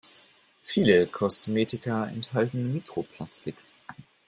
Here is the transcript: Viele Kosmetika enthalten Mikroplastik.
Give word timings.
Viele 0.63 1.05
Kosmetika 1.05 2.07
enthalten 2.07 2.73
Mikroplastik. 2.73 3.53